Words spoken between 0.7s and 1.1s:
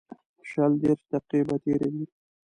دېرش